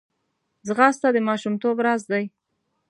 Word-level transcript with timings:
ځغاسته 0.67 1.07
د 1.13 1.17
ماشومتوب 1.27 1.75
راز 1.85 2.01
دی 2.11 2.25